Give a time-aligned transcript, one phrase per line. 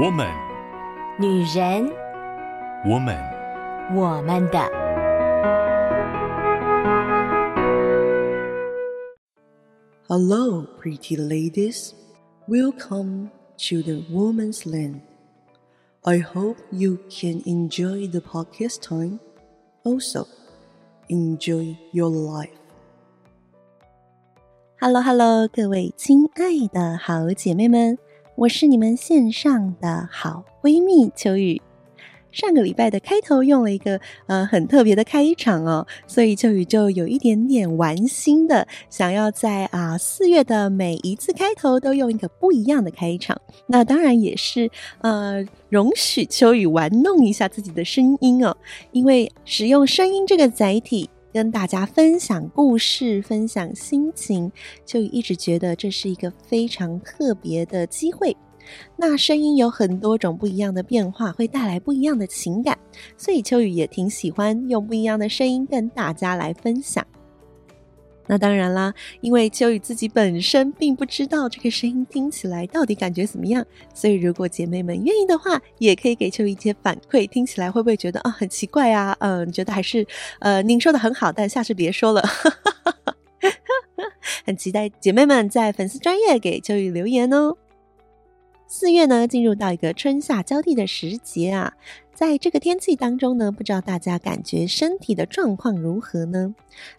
[0.00, 0.26] 我们，
[1.18, 1.88] 女人，
[2.84, 3.16] 我们，
[3.94, 4.58] 我们的。
[10.08, 11.92] Hello, pretty ladies.
[12.48, 13.30] Welcome
[13.68, 15.00] to the Woman's Land.
[16.02, 19.20] I hope you can enjoy the podcast time.
[19.84, 20.26] Also,
[21.08, 22.50] enjoy your life.
[24.80, 27.96] Hello, Hello，各位亲爱的好姐妹们，
[28.37, 31.59] 我是你们线上的好闺蜜秋雨。
[32.31, 43.41] 上个礼拜的开头用了一个呃很特别的开场哦，所以秋雨就有一点点玩心的，想要在啊四月的每一次开头都用一个不一样的开场。
[43.65, 44.69] 那当然也是
[45.01, 48.55] 呃容许秋雨玩弄一下自己的声音哦，
[48.91, 51.09] 因为使用声音这个载体。
[51.37, 54.51] 跟大家分享故事，分享心情，
[54.87, 58.35] 秋雨一直觉得这是一个非常特别的机会。
[58.95, 62.75] 那声音有很多种不一样的变化，会带来不一样的情感，
[63.15, 67.05] 所以秋雨也挺喜欢用不一样的声音跟大家来分享。
[68.27, 79.15] 那当然啦，因为秋雨自己本身并不知道这个声音听起来到底感觉怎么样，所以如果姐妹们愿意的话，也可以给秋雨一些反馈，听起来会不会觉得啊很奇怪啊？
[79.19, 80.05] 嗯，觉得还是
[80.39, 82.21] 呃您说的很好，但下次别说了。
[84.45, 87.55] 很期待姐妹们在粉丝专业给秋雨留言哦。
[88.67, 91.73] 四月呢，进入到一个春夏交替的时节啊。
[92.17, 96.55] 在这个天气当中呢，不知道大家感觉身体的状况如何呢？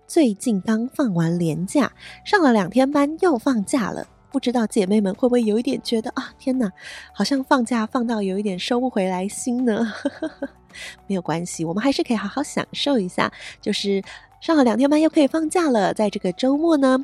[0.06, 1.90] 最近刚放完连假，
[2.24, 6.70] 上了两天班又放假了，不知道姐妹们会不会有一点觉得啊，天哪，
[7.12, 9.92] 好像放假放到有一点收不回来心呢？
[11.08, 13.28] 没有关系，我们还是可以好好享受一下，
[13.60, 14.00] 就是
[14.40, 16.96] 上了两天班又可以放假了，在这个周末呢，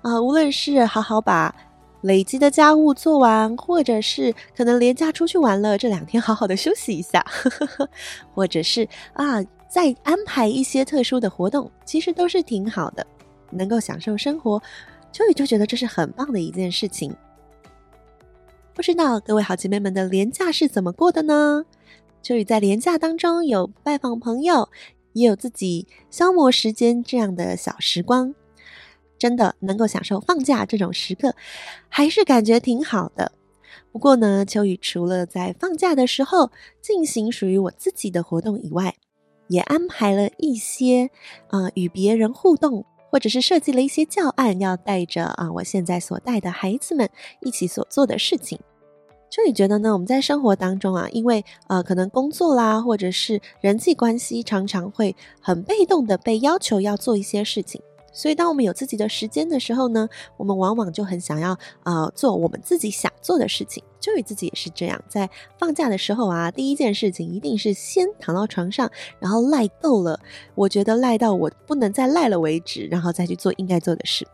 [0.00, 1.54] 啊，无论是好好把。
[2.02, 7.88] 累积的家务做完，或者是可能连假出去玩了，这两天好好的休息一下，呵呵呵，
[8.32, 13.06] 或者是啊，再安排一些特殊的活动，其实都是挺好的，
[13.50, 14.62] 能够享受生活，
[15.12, 17.14] 秋雨就觉得这是很棒的一件事情。
[18.74, 21.64] 不知道各位好姐妹们的连假是怎么过的呢？
[22.22, 24.68] 秋雨在连假当中有拜访朋友，
[25.14, 28.34] 也有自己消磨时间这样的小时光。
[29.18, 31.34] 真的能够享受放假这种时刻，
[31.88, 33.32] 还是感觉挺好的。
[33.92, 38.94] 不过呢，秋雨除了在放假的时候进行属于我自己的活动以外，
[39.48, 41.10] 也安排了一些
[41.48, 47.08] 啊、与别人互动，或者是设计了一些教案，要带着啊、我现在所带的孩子们
[47.40, 48.58] 一起所做的事情。
[49.30, 57.80] 秋雨觉得呢，我们在生活当中啊，因为呃可能工作啦，或者是人际关系，常常会很被动的被要求要做一些事情。
[58.12, 63.82] 所以，当我们有自己的时间的时候呢，我们往往就很想要呃做我们自己想做的事情。
[64.00, 70.18] 秋雨自己也是这样，在放假的时候啊，第一件事情一定是先躺到床上，然后赖够了，
[70.54, 74.26] 我觉得赖到我不能再赖了为止，然后再去做应该做的事。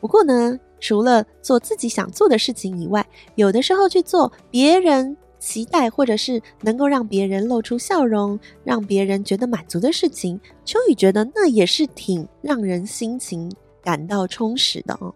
[0.00, 3.06] 不过呢，除了做自己想做的事情以外，
[3.36, 5.16] 有的时候去做别人。
[5.42, 13.52] 期待或者是能够让别人露出笑容，让别人觉得满足的事情，秋雨觉得那也是挺让人心情
[13.82, 15.12] 感到充实的哦。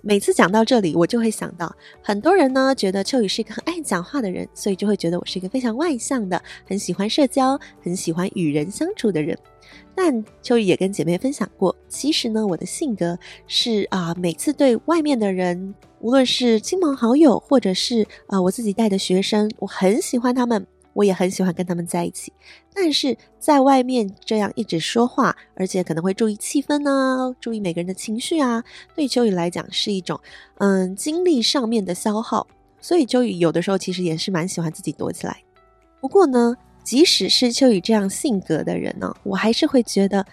[0.00, 9.36] 每次讲到这里，我就会想到很多人呢，觉得秋雨是一个很爱讲话的人，所以就会觉得我是一个非常外向的，很喜欢社交，很喜欢与人相处的人。
[9.94, 20.64] 但秋雨也跟姐妹分享过，其实呢，我的性格是啊、每次对外面的人，无论是亲朋好友，或者是啊、我自己带的学生，我很喜欢他们，
[20.98, 22.32] 我也很喜欢跟他们在一起。
[22.74, 28.64] 但是在外面这样一直说话，而且可能会注意气氛呢、注意每个人的情绪啊，
[28.94, 30.20] 对秋雨来讲是一种
[30.58, 32.46] 嗯精力上面的消耗。
[32.80, 35.40] 所以秋雨有的时候其实也是蛮喜欢自己躲起来。
[36.00, 36.56] 不过呢。
[36.84, 40.24] 即使是秋雨这样性格的人呢，我还是会觉得，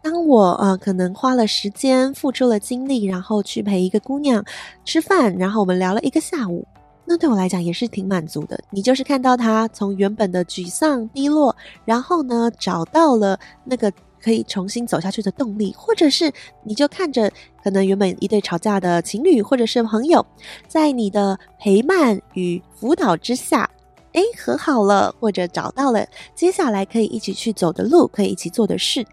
[0.00, 4.44] 当我呃可能花了时间、付出了精力，然后去陪一个姑娘
[4.84, 6.64] 吃饭，然后我们聊了一个下午，
[7.04, 8.58] 那对我来讲也是挺满足的。
[8.70, 11.54] 你就是看到他从原本的沮丧、低落，
[11.84, 13.92] 然后呢找到了那个
[14.22, 17.30] 可以重新走下去的动力，或者是你就看着
[17.62, 20.24] 可能原本一对吵架的情侣或者是朋友，
[20.66, 23.68] 在你的陪伴与辅导之下。
[24.14, 29.04] 哎，和好了，或者找到了接下来可以一起去走的路，可以一起做的事，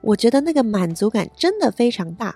[0.00, 2.34] 我觉得那个满足感真的非常大。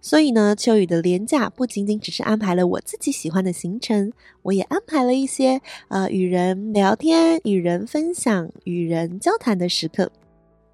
[0.00, 4.12] 所以呢，秋雨的连假不仅仅只是安排了我自己喜欢的行程，
[4.42, 10.10] 我也安排了一些呃与人聊天、与人分享、与人交谈的时刻。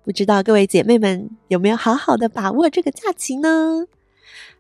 [0.05, 3.87] 不知道各位姐妹们有没有好好的把握这个假期呢？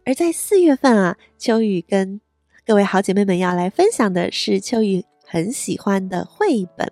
[0.04, 2.20] 而在四月份啊，秋雨跟
[2.64, 6.90] 各位好姐妹们要来分享的是秋雨很喜欢的绘本，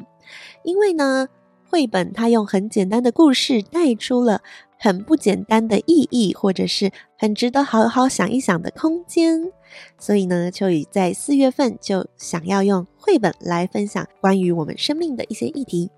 [0.62, 1.28] 因为呢，
[1.68, 4.40] 绘本它用很简单的故事带出了
[4.78, 6.92] 很不简单的意义，或者是
[7.24, 9.50] 很值得好好想一想的空间。
[9.98, 15.90] 所以呢，秋雨在四月份就想要用绘本来分享关于我们生命的一些议题。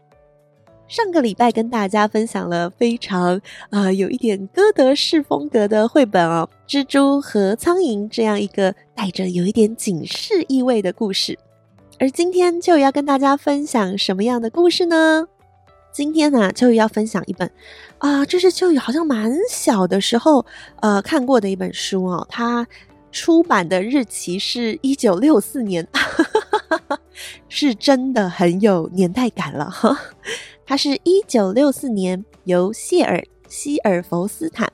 [0.87, 3.40] 上个礼拜跟大家分享了非常
[3.70, 11.37] 呃有一点歌德式风格的绘本哦，《蜘蛛和苍蝇》这样一个带着有一点警示意味的故事。
[11.99, 15.26] 而今天就要跟大家分享什么样的故事呢？
[15.97, 17.51] 今天呢，秋雨要分享一本
[17.97, 20.45] 啊，这是秋雨好像蛮小的时候
[20.83, 22.67] 呃看过的一本书哦，它
[23.11, 25.89] 出版的日期是一九六四年，
[27.49, 29.99] 是真的很有年代感了哈。
[30.67, 34.71] 它是一九六四年由谢尔希尔弗斯坦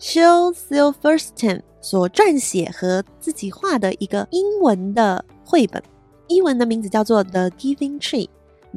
[0.00, 5.80] Shel Silverstein 所撰写和自己画的一个英文的绘本，
[6.26, 8.26] 英文的名字叫做《The Giving Tree》，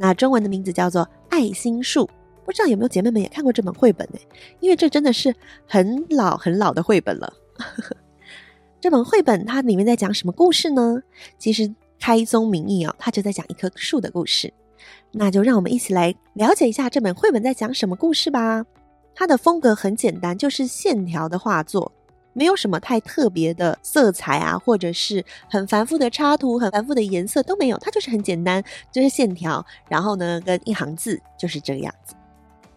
[0.02, 2.04] 那中文的名字叫做《爱心树》。
[2.44, 4.18] 不知道有没有姐妹们也看过这本绘本呢？
[4.58, 5.32] 因为这真的是
[5.64, 7.32] 很老很老的绘本了。
[8.80, 11.00] 这本绘本它里面在讲什么故事呢？
[11.38, 14.52] 其实开宗明义啊、哦，它就在讲一棵树的故事。
[15.12, 18.66] 那就让我们一起来了解一下这本绘本在讲什么故事吧。
[19.14, 21.92] 它的风格很简单，就是线条的画作，
[22.32, 27.78] 没有什么太特别的色彩啊，或者是很繁复的插图、很繁复的颜色都没有。
[27.78, 32.14] 它就是很简单，就是线条，然后呢，跟一行字就是这个样子。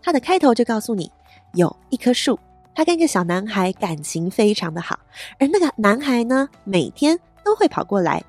[0.01, 1.11] 它的开头就告诉你，
[1.53, 2.39] 有一棵树，
[2.73, 4.99] 它跟一个小男孩感情非常的好，
[5.39, 8.23] 而那个男孩呢，每天都会跑过来。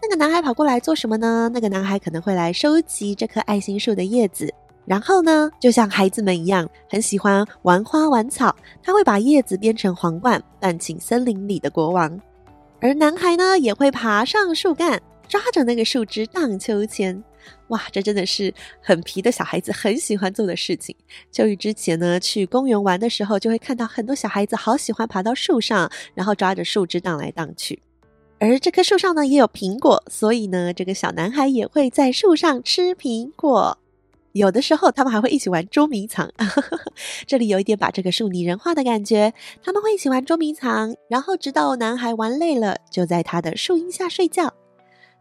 [0.00, 1.50] 那个男孩跑过来做什么呢？
[1.52, 4.54] 那个男孩可能会来收集这棵爱心树的叶子，
[4.88, 8.56] 然后呢，就像孩子们一样，很喜欢玩花玩草。
[8.82, 12.18] 他会把叶子编成皇冠，扮请森林里的国王。
[12.80, 14.98] 而男孩呢，也会爬上树干，
[15.28, 17.22] 抓着那个树枝荡秋千。
[17.68, 20.96] 哇，这真的是很皮的小孩子很喜欢做的事情。
[21.30, 27.78] 秋雨之前呢，去公园玩的时候，就会看到很多小孩子好喜欢爬到树上，然后抓着树枝荡来荡去。
[28.38, 33.76] 而这棵树上呢，也有苹果，所以呢，这个小男孩也会在树上吃苹果。
[34.32, 36.30] 有的时候，他们还会一起玩捉迷藏。
[37.26, 39.32] 这里有一点把这个树拟人化的感觉。
[39.62, 44.52] 他们会一起玩捉迷藏，然后直到男孩玩累了，就在他的树荫下睡觉。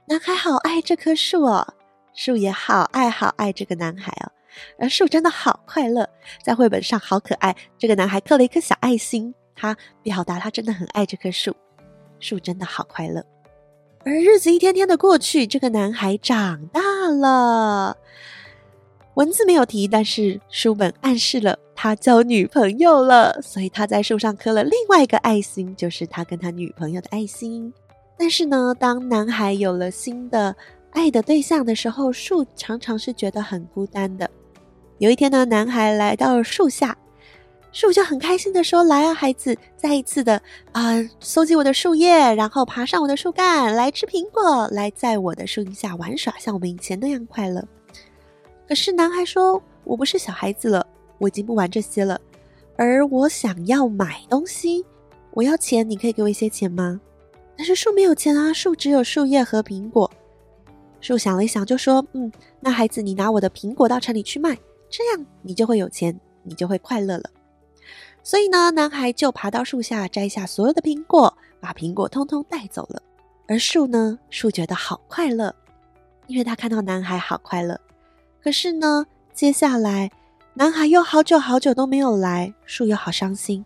[0.08, 1.74] 男孩好爱这棵树哦，
[2.14, 4.32] 树也好爱好爱这个男孩哦。
[4.80, 6.10] 而树真的好快乐，
[6.44, 7.56] 在绘本上好可爱。
[7.78, 11.56] 这个男孩刻了一颗小爱心，他表达他真的很爱这棵树。
[12.20, 13.24] 树真的好快乐，
[14.04, 17.98] 而日子一天天的过去，这个男孩长大了。
[19.18, 27.74] 文字没有提，但是书本暗示了他交女朋友了，所以他在树上刻了另外一个爱心，就是他跟他女朋友的爱心。
[28.16, 30.56] 但是呢，当男孩有了新的
[30.92, 34.30] 爱的对象的时候，树常常是觉得很孤单的。
[35.00, 36.96] 有一天呢，男孩来到了树下。
[37.72, 40.40] 树就很开心的说：“来啊，孩子，再一次的
[40.74, 47.68] 啊，搜集我的树叶，然后爬上我的树干，来吃苹果，来在我的树荫下玩耍，像我们以前那样快乐。”
[48.68, 50.86] 可是男孩说：“我不是小孩子了，
[51.18, 52.20] 我已经不玩这些了，
[52.76, 54.86] 而我想要买东西，
[55.32, 57.00] 我要钱，你可以给我一些钱吗？”
[57.58, 60.12] 但是树没有钱啊，树只有树叶和苹果。
[61.00, 64.58] 树想了一想，就说：“嗯，那孩子，你拿我的苹果到城里去卖，
[64.90, 67.30] 这样你就会有钱，你就会快乐了。”
[68.22, 73.02] 所以呢，男孩就爬到树下，摘下所有的苹果，把苹果通通带走了。
[73.48, 75.56] 而树呢，树觉得好快乐，
[76.28, 77.80] 因为他看到男孩好快乐。
[78.48, 80.10] 可是呢，接下来
[80.54, 83.66] 男孩又好久好久都没有来，树又好伤心。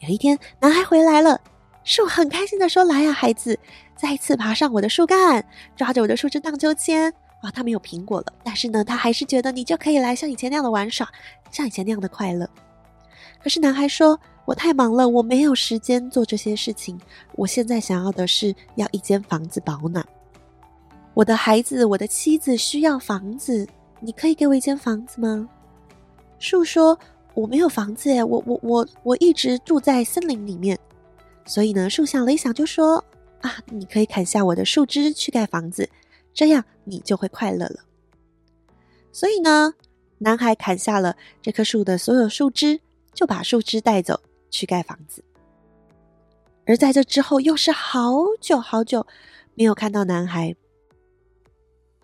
[0.00, 1.40] 有一天，男孩回来了，
[1.84, 3.56] 树很开心地说：“来呀，孩子，
[3.94, 7.14] 再次爬上我的树干，抓着我的树枝荡秋千。
[7.44, 11.08] 哇，他没有苹果了，但是呢，他还是觉得你就可以来像以前那样的玩耍，
[11.52, 12.50] 像以前那样的快乐。”
[13.40, 17.00] 可是男孩说：“我太忙了，我没有时间做这些事情。
[17.36, 20.04] 我现在想要的是要一间房子保暖。
[21.14, 23.64] 我的孩子，我的妻子需要房子，
[24.00, 25.48] 你可以给我一间房子吗？”
[26.38, 26.98] 树说
[27.34, 30.78] ：“我没有房子，我我我我一直住在森林里面。”
[31.44, 33.04] 所以呢，树想了一想，就说
[33.42, 35.88] ：“啊，你可以砍下我的树枝去盖房子，
[36.34, 37.80] 这样你就会快乐了。”
[39.12, 39.74] 所以呢，
[40.18, 42.80] 男孩砍下了这棵树的所有树枝。
[43.14, 45.24] 就把树枝带走去盖房子，
[46.66, 48.12] 而在这之后又是好
[48.42, 49.06] 久好久
[49.54, 50.54] 没有看到男孩，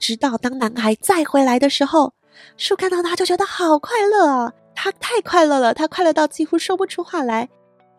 [0.02, 2.12] 直到当男孩再回来的时候，
[2.56, 4.52] 树看到他就觉得好快乐啊！
[4.75, 7.49] 他太快乐了，他快乐到几乎说不出话来。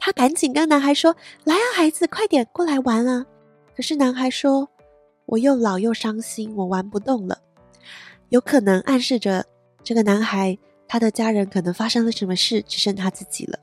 [0.01, 3.25] 他赶紧跟男孩说：“来啊，孩子，快点过来玩啊！”
[3.74, 4.67] 可是男孩说
[5.27, 7.39] ：“我又老又伤心，我玩不动了。”
[8.27, 9.45] 有可能暗示着
[9.81, 10.57] 这个男孩
[10.89, 13.57] 他的家人可能发生了什么事，只剩他自己了。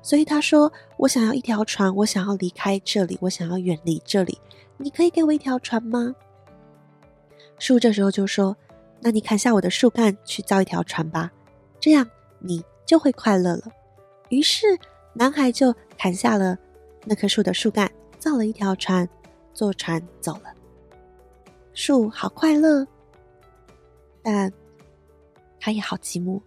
[0.00, 4.38] 所以他说：“我想要一条船，我想要离开这里，我想要远离这里。
[4.78, 6.14] 你可以给我一条船吗？”
[7.60, 8.56] 树这时候就说
[9.00, 11.30] ：“那你砍下我的树干去造一条船吧，
[11.78, 13.70] 这样你就会快乐了。”
[14.30, 14.66] 于是
[15.12, 16.58] 男孩就砍下了
[17.04, 17.88] 那棵树的树干，
[18.18, 19.06] 造了一条船，
[19.52, 20.54] 坐船走了。
[21.74, 22.86] 树好快乐，
[24.22, 24.50] 但
[25.60, 26.40] 他也好寂寞，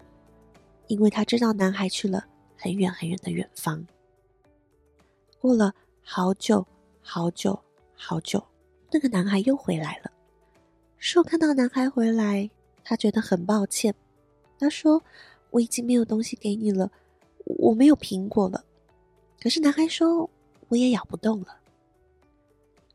[0.88, 2.26] 因为他知道男孩去了
[2.58, 3.86] 很远很远的远方。
[5.40, 6.66] 过了好久
[7.02, 7.58] 好久
[7.96, 8.44] 好久，
[8.92, 10.10] 那个男孩又回来了。
[11.06, 12.50] 树看到男孩回来，
[12.82, 13.94] 他觉得很抱歉。
[14.58, 15.04] 他说
[15.52, 16.90] ：“我已经没有东西给你了，
[17.44, 18.64] 我没有苹果了。”
[19.38, 20.30] 可是男孩说
[20.70, 21.58] ：“我也咬不动了。”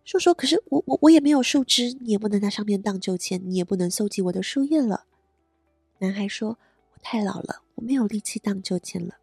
[0.06, 5.04] 树说：“可是我我我也没有树枝，你也不能在上面荡秋千，你也不能搜集我的树叶了。”
[6.00, 6.56] 男孩说
[6.96, 9.16] ：“我太老了，我没有力气荡秋千了。”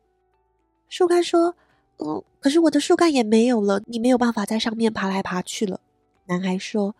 [0.87, 1.55] 树干说
[1.97, 5.81] ：“嗯，可是我的树干也没有了，你没有办法在上面爬来爬去了。”
[6.29, 6.95] 男孩说：“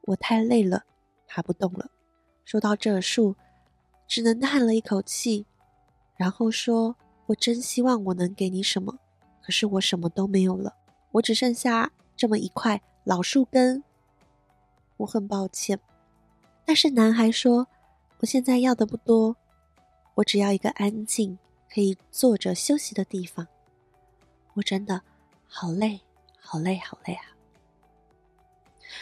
[0.00, 0.84] 我太累了。”
[1.26, 1.90] 爬不动了。
[2.44, 3.34] 说到这，树
[4.06, 5.44] 只能叹了一口气，
[6.16, 8.98] 然后说：“我真希望我能给你什么，
[9.42, 10.74] 可是我什么都没有了，
[11.12, 13.82] 我只剩下这么一块老树根。
[14.98, 15.78] 我很抱歉。”
[16.64, 17.66] 但是男孩说
[18.18, 19.36] ：“我现在要的不多，
[20.14, 21.38] 我只要一个安静
[21.72, 23.46] 可以坐着休息的地方。
[24.54, 25.02] 我真的
[25.46, 26.00] 好累，
[26.38, 27.24] 好累，好累啊！”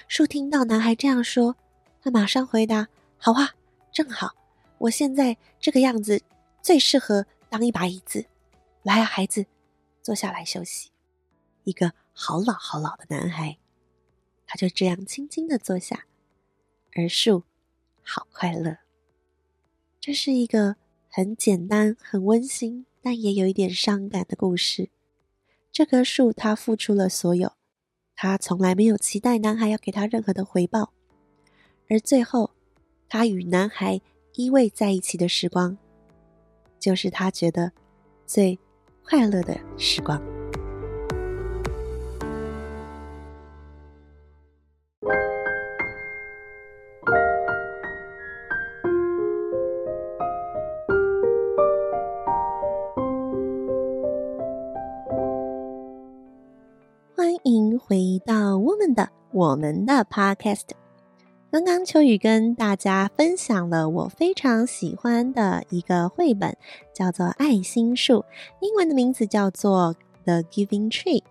[0.09, 1.57] 树听到男孩这样说。
[2.05, 3.55] 他马上回答：“好啊，
[3.91, 4.37] 正好，
[4.77, 6.21] 我现在这个样子
[6.61, 8.27] 最适合当一把椅子。
[8.83, 9.47] 来啊，孩子，
[10.03, 10.91] 坐下来休息。”
[11.65, 13.57] 一个好老好老的男孩，
[14.47, 16.05] 他就这样轻轻的坐下，
[16.93, 17.45] 而树
[18.03, 18.77] 好快乐。
[19.99, 20.77] 这是一个
[21.09, 24.91] 很简单、很温馨，但也有一点伤感的故事。
[25.73, 27.55] 这棵树，他付出了所有，
[28.15, 30.93] 他从来没有期待男孩要给他任何的回报。
[31.95, 32.51] 而最后，
[33.09, 34.01] 他与男孩
[34.35, 35.79] 依偎在一起的时光，
[36.81, 37.71] 就是他觉得
[38.27, 38.59] 最
[39.05, 40.21] 快乐的时光。
[57.15, 60.84] 欢迎回到我们的我们的 Podcast。
[61.55, 66.57] 刚刚秋雨跟大家分享了我非常喜欢的一个绘本，
[66.93, 68.15] 叫做《爱心树》，
[68.61, 69.95] 英文的名字叫做
[70.25, 71.23] 《The Giving Tree》。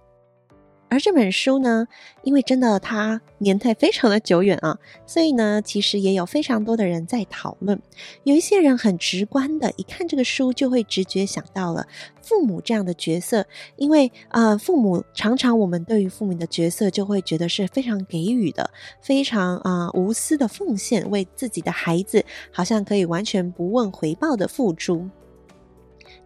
[0.94, 1.88] 而这本书呢，
[2.22, 7.82] 因为真的它年代非常的久远啊，所以呢，其实也有非常多的人在讨论。
[8.24, 11.88] 有一些人很直观的，一看这个书就会直觉想到了
[12.22, 13.44] 父母这样的角色，
[13.76, 18.70] 因为呃，父母常常我们对于父母的角色就会觉得是非常给予的，
[19.02, 25.10] 非常啊、无私的奉献，为自己的孩子好像可以完全不问回报的付出。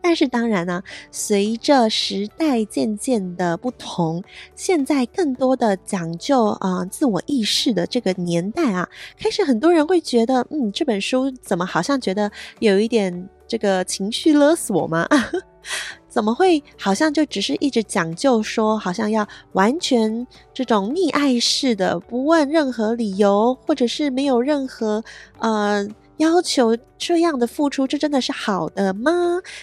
[0.01, 4.23] 但是当然呢、啊，随着时代渐渐的不同，
[4.55, 8.87] 现在更多的讲究啊、自我意识的这个年代啊，
[9.19, 15.07] 开始很多人会觉得，嗯，这本书怎么好像觉得有一点这个情绪勒索吗？
[16.07, 25.03] 怎么会好像就只是一直讲究说，好像要完全这种溺爱式的，不问任何理由，或者是没有任何
[25.39, 25.85] 呃。
[26.17, 29.11] 要求这样的付出，这真的是好的吗？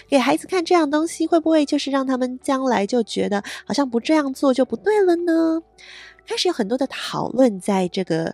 [0.07, 5.61] 给孩子看这样东西，会不会就是让他们将来就觉得好像不这样做就不对了呢？
[6.25, 8.33] 开始有很多的讨论在这个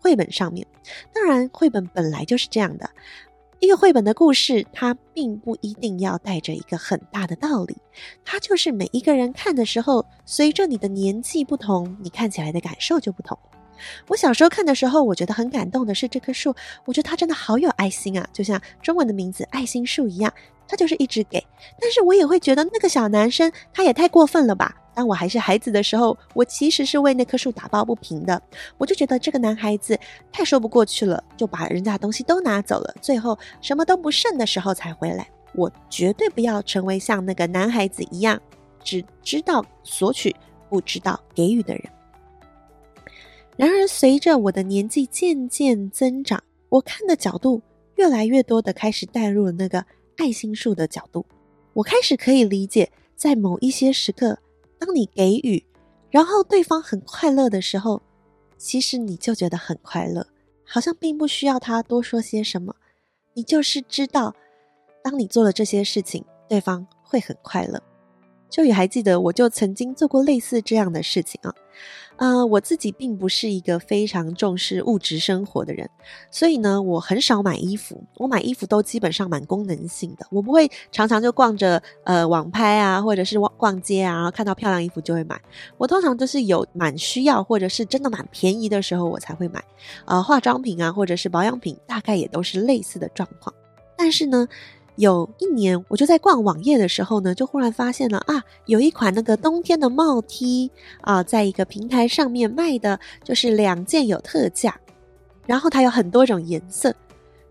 [0.00, 0.66] 绘本上面。
[1.12, 2.88] 当然，绘本本来就是这样的，
[3.60, 7.76] 一个绘本的故事，它并不一定要带着一个很大的道理，
[8.24, 13.38] 它就是每一个人看的时候，随着你的年纪不同，你看起来的感受就不同。
[14.08, 16.54] 我小时候看的时候，我觉得很感动的是这棵树，
[16.84, 20.32] 我觉得它真的好有爱心啊，就像中文的名字“爱心树”一样，
[20.66, 21.44] 它就是一直给。
[21.80, 24.74] 但是我也会觉得那个小男生他也太过分了吧？
[24.94, 28.40] 当我还是孩子的时候，我其实是为那棵树打抱不平的。
[28.78, 29.96] 我就觉得这个男孩子
[30.32, 35.28] 太说不过去了，就把人家东西都拿走了，最后什么都不剩的时候才回来。
[35.54, 38.40] 我绝对不要成为像那个男孩子一样，
[38.82, 40.34] 只知道索取，
[40.68, 41.84] 不知道给予的人。
[43.58, 47.60] 然而，随着我的年纪渐渐增长，我看的角度
[47.96, 49.84] 越来越多的开始带入了那个
[50.16, 51.26] 爱心树的角度。
[51.72, 54.38] 我开始可以理解，在某一些时刻，
[54.78, 55.60] 当你给予，
[56.08, 58.00] 然后对方很快乐的时候，
[58.56, 60.24] 其实你就觉得很快乐，
[60.64, 62.72] 好像并不需要他多说些什么，
[63.34, 64.32] 你就是知道，
[65.02, 67.82] 当你做了这些事情，对方会很快乐。
[68.50, 71.54] 秋雨还记得，我就曾经做过类似这样的事情啊。
[72.16, 75.88] 呃，我自己并不是一个非常重视物质生活的人，
[76.32, 78.02] 所以呢，我很少买衣服。
[78.16, 85.40] 我买衣服都基本上蛮功能性的，我不会常常就逛着呃网拍啊，或者是逛逛街啊，然后看到漂亮衣服就会买。
[85.76, 89.62] 我通常都是有蛮需要，或者是真的蛮便宜的时候，我才会买。
[90.04, 93.54] 呃，化妆品啊，或者是保养品，大概也都是类似的状况。
[93.96, 94.48] 但是呢，
[94.98, 104.76] 有一年，我就在逛网页的时候呢，就忽然发现了啊，有一款那个冬天的帽 T 啊，在一个平台上面卖的，就是两件有特价，
[105.46, 106.92] 然后它有很多种颜色，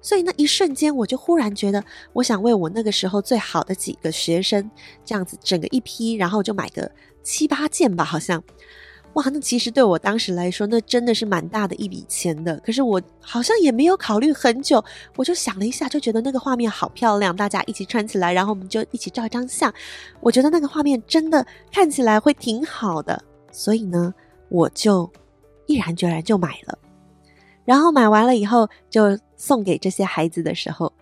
[0.01, 4.69] 所以那一瞬间我就忽然觉得，我想为我那个时候最好的几个学生
[5.05, 6.91] 这样子整个一批，然后就买个
[7.23, 8.43] 七八件吧，好像。
[9.17, 12.55] 哇，那其实对我当时来说，那真的是蛮大的一笔钱的。
[12.59, 14.83] 可是我好像也没有考虑很久，
[15.15, 19.73] 我就想了一下，就觉得那个画面好漂亮，大家一起穿起来，然后我们就一起照一张相。
[20.19, 23.19] 我觉得那个画面真的看起来会挺好的，
[23.51, 24.13] 所以呢，
[24.49, 25.11] 我就
[25.65, 26.77] 毅然决然就买了。
[27.65, 30.93] 然后买完了以后，就送给这些孩子的时候。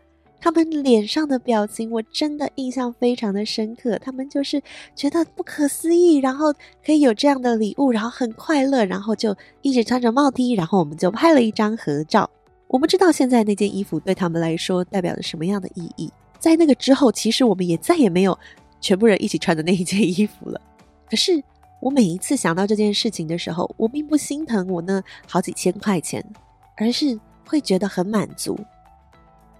[0.46, 3.98] 他们脸上的表情，我真的印象非常的深刻。
[3.98, 4.62] 他们就是
[4.96, 6.54] 觉得不可思议，然后
[6.86, 12.30] 可以有这样的礼物，然后很快乐，然后就一直穿着帽 T，然后我们就拍了一张合照。
[12.68, 16.12] 我不知道现在那件衣服对他们来说代表着什么样的意义。
[16.38, 18.38] 在那个之后，其实我们也再也没有
[18.80, 20.62] 全部人一起穿的那一件衣服了。
[21.10, 21.44] 可是
[21.82, 26.24] 我每一次想到这件事情的时候，我并不心疼我那好几千块钱，
[26.78, 28.56] 而是会觉得很满足。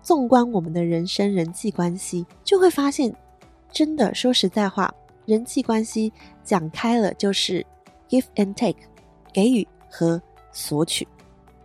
[0.06, 3.12] 纵观我们的人生人际关系，就会发现，
[3.72, 4.94] 真的说实在话，
[5.26, 7.66] 人际关系讲开了就是
[8.08, 8.78] give and take，
[9.34, 10.22] 给予和
[10.52, 11.08] 索取。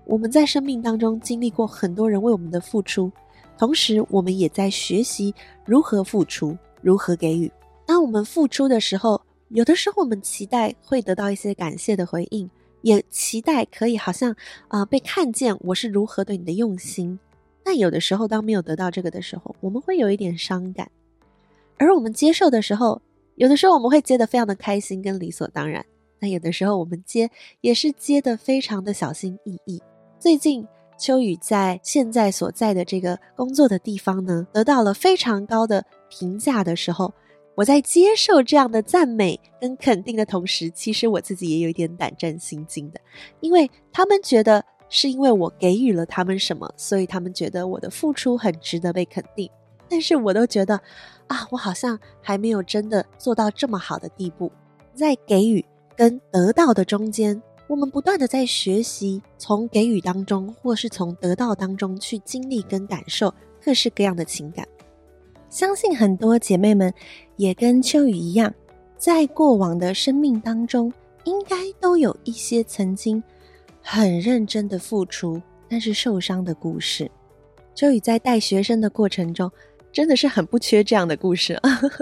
[0.07, 3.13] 我们在生命当中经历过很多人为我们的付出，
[3.59, 5.35] 同时我们也在学习
[5.67, 7.53] 如何付出，如何给予。
[7.85, 12.49] 当我们付出的时候，有的时候我们期待会得到一些感谢的回应，
[12.81, 14.35] 也期待可以好像
[14.69, 17.19] 啊、被看见我是如何对你的用心。
[17.71, 20.89] 但有的时候，当没有得到这个的时候，我们会有一点伤感；
[21.79, 23.01] 而我们接受的时候，
[23.37, 25.87] 有的时候我们会接得非常的开心跟理所当然。
[26.19, 27.31] 但有的时候，我们接
[27.61, 29.81] 也是接得非常的小心翼翼。
[30.19, 30.67] 最近，
[30.99, 37.15] 秋雨在现在所在的这个工作的地方呢，得到了非常高的评价的时候，
[37.55, 43.01] 我在接受这样的赞美跟肯定的同时，其实我自己也有一点胆战心惊的，
[43.39, 44.65] 因为他们觉得。
[44.91, 49.49] 是因为我给予了他们什么，所以他们觉得我的付出很值得被肯定。
[49.89, 50.75] 但是我都觉得，
[51.29, 54.53] 啊，我好像还没有真的做到这么好的地步。
[54.95, 55.65] 在给予
[55.97, 63.33] 跟得到的中间，我们不断的在学习，从给予当中，或是从得到当中去经历跟感受
[63.65, 64.67] 各式各样的情感。
[65.49, 66.93] 相信很多姐妹们
[67.37, 68.53] 也跟秋雨一样，
[68.97, 70.93] 在过往的生命当中，
[71.25, 73.21] 应该都有一些曾经。
[73.83, 77.11] 很认真的付出，但是受伤的故事。
[77.75, 79.51] 秋雨在带学生的过程中，
[79.93, 81.59] 真的是很不缺这样的故事。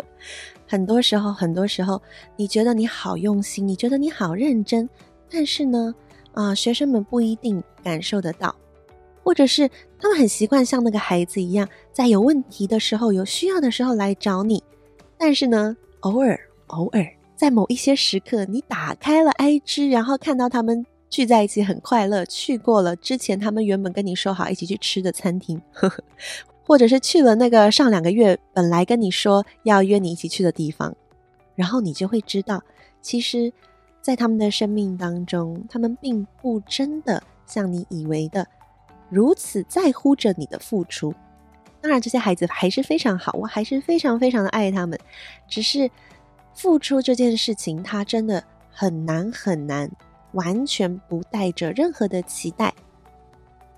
[0.66, 2.00] 很多时候，很多时候，
[2.36, 4.88] 你觉得你好用心，你觉得你好认真，
[5.30, 5.94] 但是呢，
[6.32, 8.54] 啊、学生们不一定感受得到，
[9.22, 14.62] 或者是他们很习惯像那个孩子一样，在有问题的时候、有需要的时候来找你，
[15.16, 20.84] 但是呢，偶尔，偶尔，在某一些时刻，你打开了 IG，然后看到他们。
[21.10, 26.02] 聚在一起很快乐，去过了之前他们原本跟你说好一起去吃的餐厅，呵呵，
[26.66, 30.94] 或者是去了那个上两个月本来跟你说要约你一起去的地方，
[31.54, 32.62] 然后你就会知道，
[33.00, 33.52] 其实，
[34.02, 38.46] 在他们的生命当中，他们并不真的像你以为的
[39.08, 41.14] 如此在乎着你的付出。
[41.80, 44.98] 当然，这些孩子还是非常好，我还是非常非常的爱他们，
[45.48, 45.90] 只是
[46.54, 49.90] 付出这件事情，它真的很难很难。
[50.32, 52.74] 完全不带着任何的期待。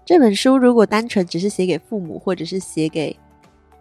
[0.05, 3.17] 这本书如果单纯只是写给父母或者是写给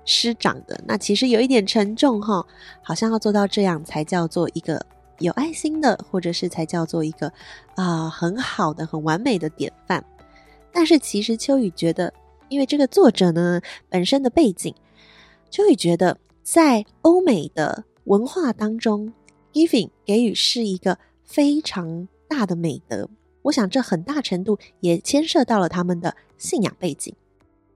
[0.06, 2.46] 师长的，那其实有一点沉重哈，
[2.82, 4.84] 好像要做到这样才叫做一个
[5.20, 7.32] 有爱心的，或者是才叫做一个
[7.76, 10.04] 啊、很好的、很完美的典范。
[10.72, 12.14] 但是其实秋雨觉得，
[12.48, 14.74] 因为这个作者呢本身的背景，
[15.50, 19.12] 秋雨觉得在欧美的文化当中
[19.52, 23.10] ，giving 给予是一个非常大的美德，
[23.42, 27.14] 我想这很大程度也牵涉到了他们的信仰背景。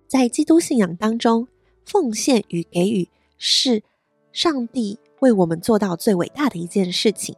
[0.07, 1.47] 在基督信仰当中，
[1.85, 3.83] 奉献与给予是
[4.31, 7.35] 上帝为我们做到最伟大的一件事情。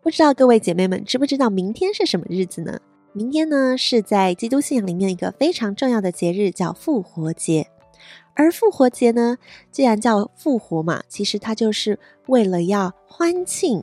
[0.00, 2.78] 不知道各位姐妹们知不知道明天是什么日子呢？
[3.12, 7.66] 明天呢，是在基督信仰里面一个非常重要的节日，叫复活节。
[8.34, 9.38] 而复活节呢，
[9.72, 13.82] 既然叫复活嘛，其实它就是为了要欢庆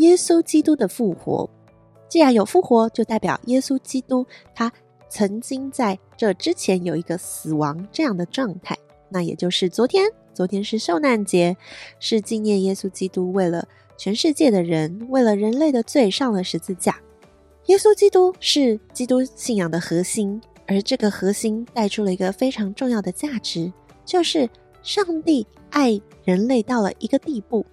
[0.00, 1.48] 耶稣基督的复活。
[2.08, 4.72] 既然有复活，就代表耶稣基督他
[5.08, 8.76] 曾经在这之前有一个死亡这样的状态。
[9.10, 11.56] 那也就是昨天，昨天是受难节，
[11.98, 16.98] 是纪念耶稣基督为了全世界的人，为了人类的罪上了十字架。
[17.66, 23.72] 耶稣基督是基督信仰的核心，而这个核心带出了一个非常重要的价值，
[24.04, 24.48] 就是
[24.82, 27.64] 上帝爱人类到了一个地步，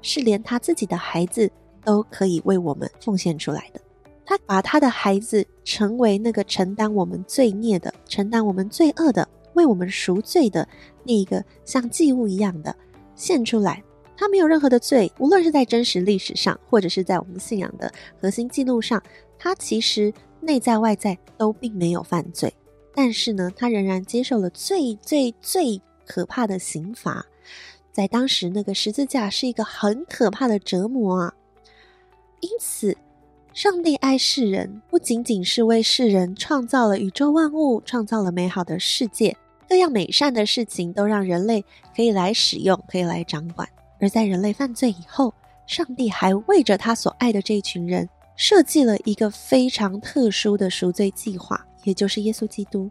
[0.00, 1.50] 是连他自己的孩子
[1.84, 3.80] 都可以为我们奉献出来的。
[4.24, 10.66] 他把他的孩子成为那个承担我们罪孽的、承担我们罪恶的、为我们赎罪的
[11.04, 12.74] 那一个像祭物一样的
[13.14, 13.82] 献出来。
[14.16, 19.02] 他没有任何的罪，无论是在真实历史上，或者是在我们信仰的核心记录上，
[19.36, 22.54] 他其实内在外在都并没有犯罪。
[22.94, 27.26] 但是呢，他仍然接受了最最最可怕的刑罚。
[27.90, 31.34] 在当时，那个十字架是一个很可怕的折磨啊。
[32.42, 32.96] 因此，
[33.54, 39.36] 上帝爱世人，不仅仅是为世人创造了宇宙万物，创造了美好的世界，
[39.68, 43.68] 各样美善的事情都让人类可以来使用，可以来掌管。
[44.00, 45.32] 而在人类犯罪以后，
[45.68, 52.90] 上帝还为着他所爱的这一群人设计了一个非常特殊的赎罪计划，也就是耶稣基督。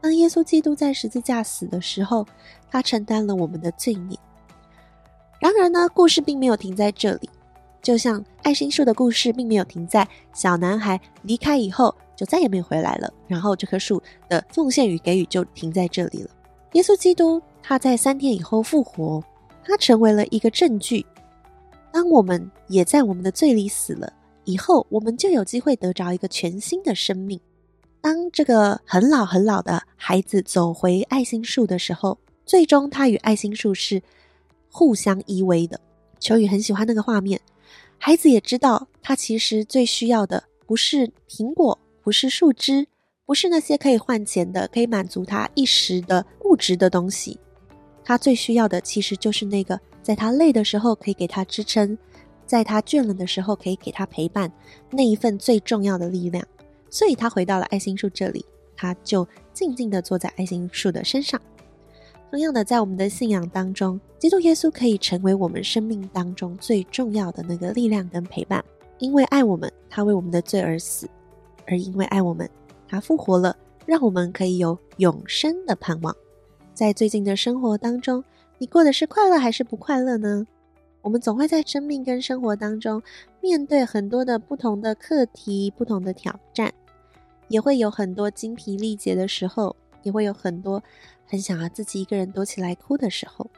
[0.00, 2.26] 当耶稣基督在十字架死的时候，
[2.68, 4.18] 他承担了我们的罪孽。
[5.38, 7.30] 然而呢，故事并没有停在这里，
[7.82, 16.30] 就像爱心树的故事并没有停在小男孩离开以后就再也没有回来了，然后这棵树的奉献与给予就停在这里了。
[16.72, 19.22] 耶稣基督他在三天以后复活。
[19.70, 21.04] 它成为了一个证据。
[21.92, 24.10] 当我们也在我们的罪里死了
[24.44, 27.38] 以后，我们就有机会得着一个全新的生命。
[28.00, 34.02] 当这个很老很老的孩子走回爱心树的时候，最终他与爱心树是
[34.70, 35.78] 互相依偎的。
[36.18, 37.38] 秋雨很喜欢那个画面。
[37.98, 42.86] 孩子也知道，他其实最需要的不是苹果，不是树枝，
[43.26, 47.38] 不是那些可以换钱的、可以满足他一时的物质的东西。
[48.04, 51.98] 他最需要的其实就是那个，在他累的时候可以给他支撑，
[52.46, 54.50] 在他倦了的时候可以给他陪伴，
[54.90, 56.42] 那一份最重要的力量。
[56.88, 61.38] 所以他回到了爱心树这里，他就静静地坐在爱心树的身上。
[62.30, 68.62] 同样的，在我们的信仰当中，基督耶稣可以成为我们生命当中最重要的那个力量跟陪伴，
[68.98, 71.08] 因为爱我们，他为我们的罪而死，
[71.66, 72.48] 而因为爱我们，
[72.86, 76.14] 他复活了，让我们可以有永生的盼望。
[76.74, 78.22] 在最近的生活当中，
[78.58, 80.46] 你过的是快乐还是不快乐呢？
[81.00, 83.02] 我们总会在生命跟生活当中
[83.40, 86.70] 面对很多的不同的课题、不同的挑战，
[87.48, 90.82] 也会有很多精疲力竭的时候，也会有很多
[91.28, 93.48] 很想要自己一个人躲起来哭的时候。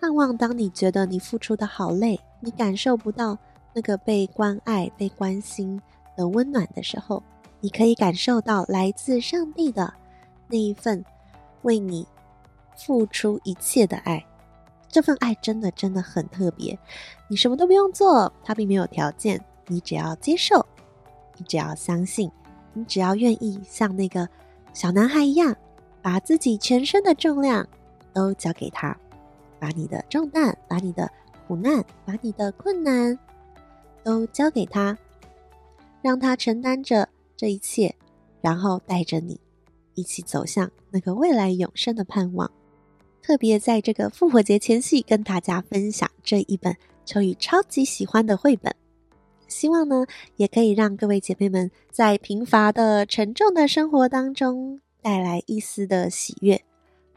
[0.00, 3.38] 盼望当你觉得你付出的好累，你感受不到
[3.72, 5.80] 那个被关爱、被关心
[6.16, 7.22] 的温暖的时候，
[7.60, 9.94] 你可以感受到来自上帝的
[10.48, 11.04] 那一份
[11.62, 12.06] 为你。
[12.76, 14.26] 付出一切的爱，
[14.88, 16.76] 这份爱真的真的很特别。
[17.28, 20.66] 你什么都不用做，它并没有条件，你只要接受，
[21.36, 22.28] 你只要相信，
[22.72, 24.28] 你只要愿意像那个
[24.72, 25.56] 小男孩一样，
[26.04, 27.66] 把自己全身的重量
[28.12, 28.94] 都交给他，
[29.58, 31.10] 把你的重担、把你的
[31.48, 33.18] 苦难、把你的困难
[34.02, 34.98] 都交给他，
[36.02, 37.94] 让他承担着这一切，
[38.42, 39.40] 然后带着你
[39.94, 42.50] 一起走向那个未来永生的盼望。
[43.22, 48.76] 特别在这个复活节前夕，跟大家分享这一本秋雨超级喜欢的绘本，
[49.48, 50.04] 希望呢
[50.36, 56.58] 也可以让各位姐妹们在贫乏的沉重的生活当中带来一丝的喜悦。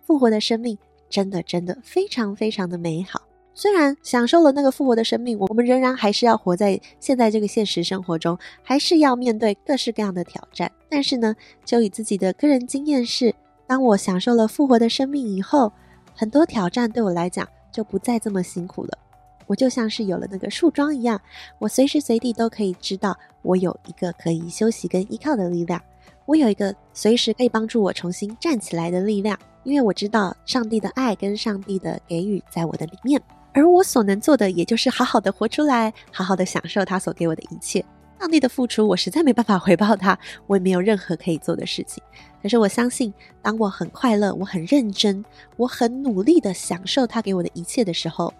[0.06, 0.78] 复活的生命
[1.10, 3.21] 真的真的非常非常的美好。
[3.54, 10.69] 虽然享受了那个复活的生命，我们仍然还是要活在现在这个现实生活中，还是要面对各式各样的挑战。
[10.89, 13.34] 但是呢，就以自己的个人经验是，
[13.65, 15.71] 当我享受了复活的生命以后。
[16.19, 18.97] 很多挑战对我来讲就不再这么辛苦了，
[19.45, 21.21] 我就像是有了那个树桩一样，
[21.60, 25.80] 我随时随地都可以知道我有一个可以休息跟依靠的力量，
[26.28, 33.20] 我有一个随时可以帮助我重新站起来的力量，因为我知道上帝的爱跟上帝的给予在我的里面，
[33.54, 37.84] 而我所能做的也就是好好的活出来，好好的享受他所给我的一切。
[38.20, 42.04] 上帝的付出，我实在没办法回报他，我也没有任何可以做的事情。
[42.44, 45.24] 可是我相信，当我很快乐，我很认真，
[45.56, 48.34] 我很努力的享受他给我的一切的时候，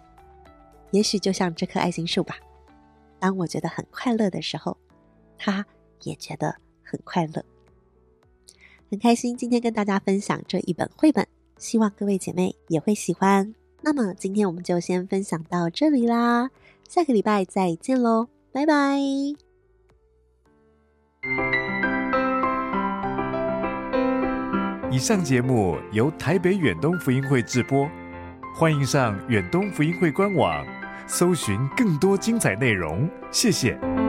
[0.92, 2.36] 也许就像这棵爱心树吧，
[3.18, 4.76] 当我觉得很快乐的时候，
[5.38, 5.66] 他
[6.04, 7.42] 也觉得很快乐。
[8.90, 13.54] 很开心今天跟大家分享这一本绘本，希望各位姐妹也会喜欢。
[13.82, 16.50] 那么今天我们就先分享到这里啦，
[16.88, 18.98] 下个礼拜再见喽，拜拜。
[24.90, 27.88] 以上节目由台北远东福音会制播，
[28.56, 30.66] 欢迎上远东福音会官网，
[31.06, 33.08] 搜寻更多精彩内容。
[33.30, 34.07] 谢谢。